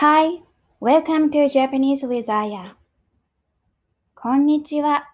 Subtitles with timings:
[0.00, 0.42] Hi,
[0.78, 2.76] welcome to Japanese with Aya.
[4.14, 5.12] こんにちは。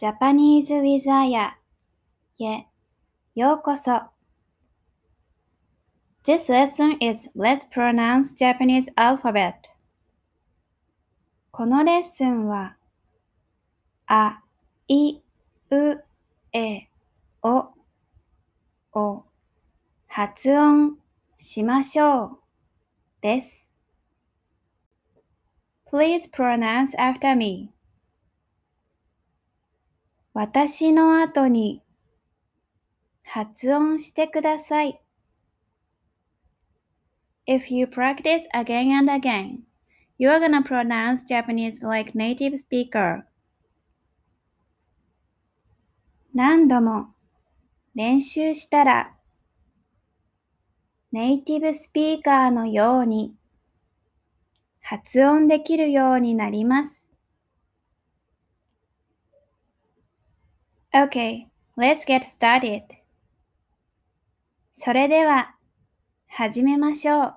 [0.00, 1.50] Japanese with Aya
[2.38, 2.66] へ
[3.34, 3.92] ようこそ。
[6.24, 9.52] This lesson is Let's Pronounce Japanese Alphabet.
[11.50, 12.78] このレッスンは、
[14.06, 14.40] あ、
[14.88, 15.20] い、
[15.70, 16.04] う、
[16.54, 16.88] え、
[17.42, 17.68] お、
[18.94, 19.26] を
[20.06, 20.96] 発音
[21.36, 22.38] しましょう
[23.20, 23.73] です。
[25.94, 27.72] Please pronounce after me.
[30.32, 31.84] 私の後に
[33.22, 35.00] 発音してください。
[37.46, 39.58] If you practice again and again,
[40.18, 43.22] you are gonna pronounce Japanese like native speaker.
[46.34, 47.14] 何度も
[47.94, 49.14] 練習したら
[51.12, 53.36] ネイティブスピーカーのように
[54.86, 57.10] 発音できるようになります。
[60.92, 61.46] Okay,
[61.78, 62.82] let's get started.
[64.74, 65.56] それでは、
[66.26, 67.34] 始めましょう。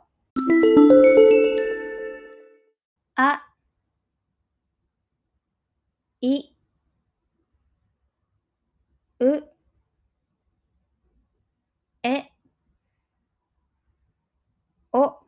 [3.16, 3.48] あ、
[6.20, 6.52] い、
[9.22, 9.44] う、
[12.04, 12.30] え、
[14.92, 15.28] お、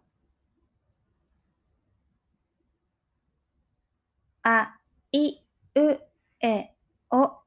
[4.52, 4.80] あ、
[5.12, 5.44] い、
[5.76, 6.00] う、
[6.42, 6.74] え、
[7.12, 7.44] お。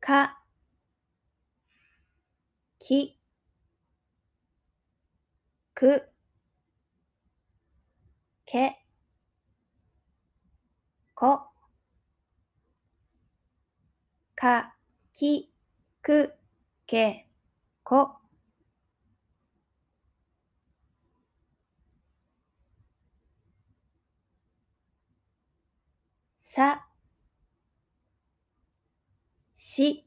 [0.00, 0.42] か、
[2.78, 3.16] き、
[5.74, 6.12] く、
[8.44, 8.76] け、
[11.14, 11.48] こ、
[14.34, 14.74] か、
[15.14, 15.50] き、
[16.02, 16.34] く、
[16.86, 17.26] け、
[17.84, 18.21] こ。
[26.54, 26.84] さ、
[29.54, 30.04] し、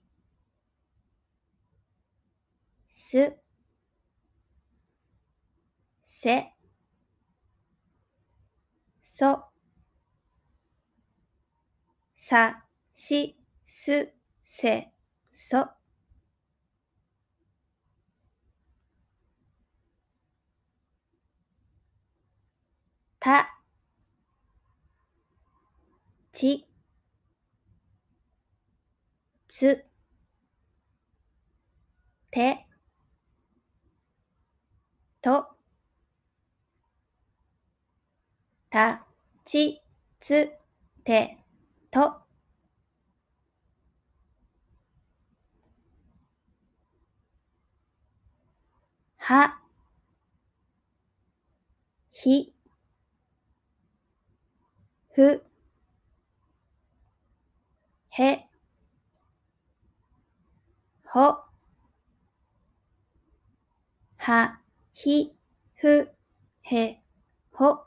[2.89, 3.35] す、
[6.05, 6.53] せ、
[9.01, 9.45] そ、
[12.13, 12.63] さ、
[12.93, 14.13] し、す、
[14.43, 14.91] せ、
[15.31, 15.67] そ。
[23.19, 23.54] た、
[26.35, 26.67] ち、
[29.47, 29.85] つ、
[32.29, 32.67] て、
[35.21, 35.47] と、
[38.69, 39.05] た、
[39.45, 39.81] ち、
[40.19, 40.51] つ、
[41.05, 41.37] て、
[41.89, 42.21] と。
[49.17, 49.61] は、
[52.11, 52.53] ひ、
[55.13, 55.41] ふ、
[58.17, 58.47] へ、
[61.03, 61.35] ほ、
[64.17, 64.61] は、
[64.93, 65.33] ひ、
[65.75, 66.09] ふ、
[66.63, 67.01] へ、
[67.51, 67.85] ほ。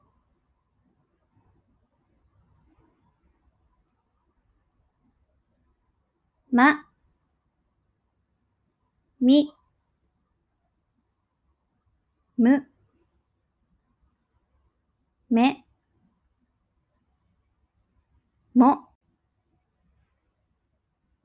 [6.50, 6.84] ま、
[9.21, 9.53] み、
[12.37, 12.67] む、
[15.31, 15.65] め、
[18.55, 18.88] も、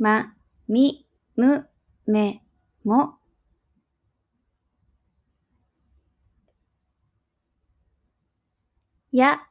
[0.03, 0.35] ま、
[0.67, 1.69] み、む、
[2.05, 2.43] め、
[2.83, 3.19] も。
[9.13, 9.47] や、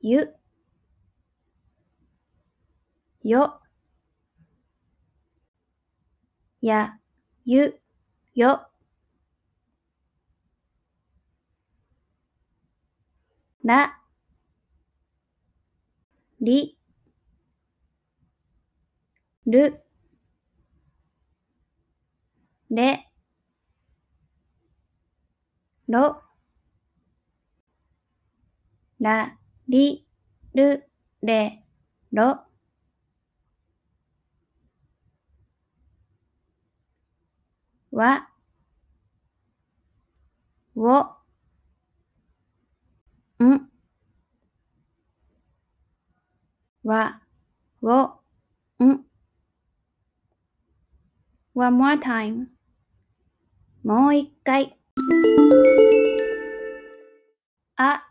[0.00, 0.32] ゆ、
[3.24, 3.60] よ、
[6.62, 7.00] や、
[7.44, 7.80] ゆ、
[8.36, 8.68] よ。
[13.64, 14.00] ら、
[16.40, 16.77] り、
[19.48, 19.82] る、
[22.70, 23.08] れ、
[25.88, 26.22] ろ、
[29.00, 29.36] ら、
[29.68, 30.06] り、
[30.54, 30.88] る、
[31.22, 31.64] れ、
[32.12, 32.44] ろ。
[37.90, 38.28] わ、
[40.76, 41.16] を、
[43.44, 43.68] ん、
[46.82, 47.20] わ、
[47.82, 48.20] を、
[48.84, 49.07] ん。
[51.58, 52.50] One more time.
[53.82, 54.78] もう一回。
[57.76, 58.06] あ、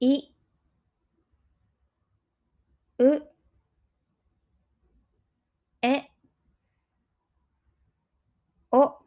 [0.00, 0.34] い、
[2.98, 3.22] う、
[5.80, 6.10] え、
[8.70, 8.98] お、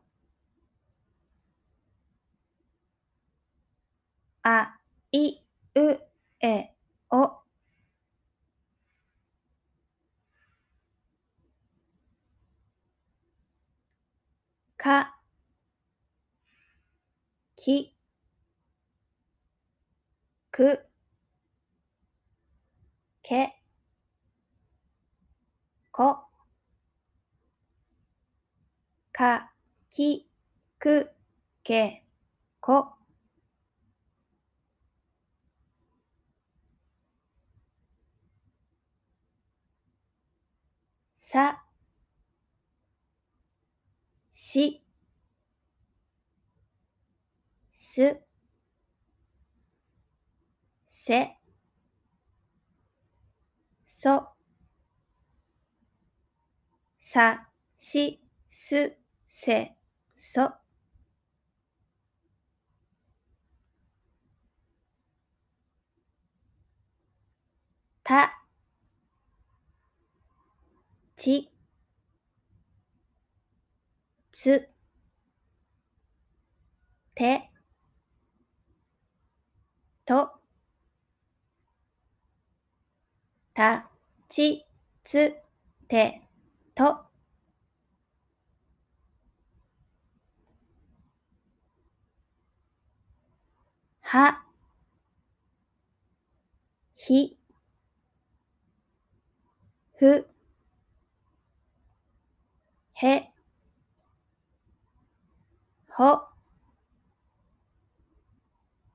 [4.42, 4.80] あ、
[5.12, 5.38] い、
[5.76, 6.00] う、
[6.42, 6.74] え、
[7.12, 7.39] お。
[14.80, 15.18] か
[17.58, 17.94] き
[20.52, 20.80] く
[23.22, 23.62] け
[25.92, 26.20] こ
[29.12, 29.52] か
[29.90, 30.30] き
[30.80, 31.12] く
[31.62, 32.06] け
[32.62, 32.94] こ。
[41.18, 41.69] さ
[44.52, 44.82] し
[47.72, 48.20] す
[50.88, 51.38] せ
[53.86, 54.30] そ
[56.98, 57.48] さ
[57.78, 58.20] し
[58.50, 58.98] す
[59.28, 59.76] せ
[60.18, 60.52] そ。
[68.04, 68.32] た
[71.16, 71.52] ち。
[74.42, 74.70] つ。
[77.14, 77.52] て。
[80.06, 80.32] と。
[83.54, 83.92] た。
[84.30, 84.66] ち。
[85.04, 85.36] つ。
[85.90, 86.22] て。
[86.74, 87.06] と。
[94.02, 94.46] は。
[96.96, 97.38] ひ。
[99.98, 100.30] ふ。
[102.94, 103.29] へ。
[106.00, 106.22] ほ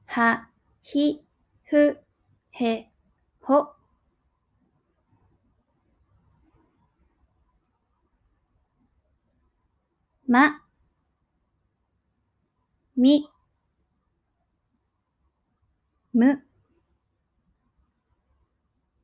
[0.07, 0.49] は
[0.83, 1.21] ひ
[1.65, 1.99] ふ
[2.51, 2.89] へ
[3.43, 3.75] ほ。
[10.27, 10.63] ま
[12.97, 13.29] み
[16.15, 16.43] む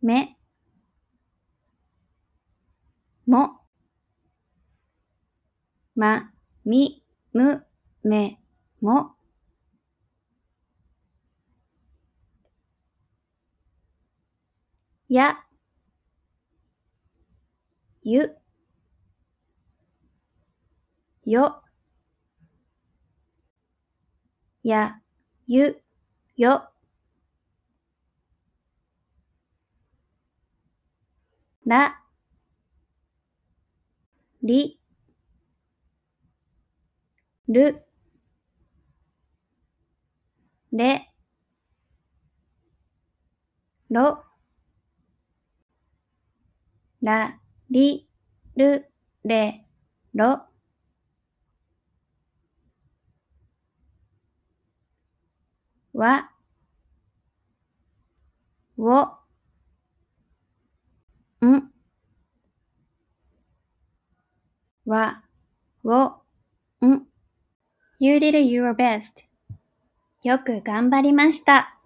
[0.01, 0.39] め
[3.27, 3.61] も
[5.95, 6.33] ま
[6.65, 7.05] み
[7.35, 7.67] む。
[8.03, 8.39] め
[8.81, 9.15] も
[15.11, 15.45] や。
[18.05, 18.37] ゆ。
[21.25, 21.63] よ。
[24.63, 25.01] や。
[25.49, 25.83] ゆ。
[26.37, 26.71] よ。
[31.67, 32.01] ら
[34.43, 34.81] り。
[37.49, 37.90] る。
[40.73, 41.09] れ
[43.89, 44.25] ろ
[47.03, 47.39] ら
[47.71, 48.09] り
[48.57, 48.91] る
[49.25, 49.65] れ
[50.15, 50.43] ろ
[55.93, 56.31] わ
[58.79, 59.21] を
[61.45, 61.73] ん
[64.87, 65.23] わ
[65.85, 66.23] を
[66.85, 67.07] ん
[67.99, 69.30] You did your best.
[70.23, 71.80] よく頑張りました。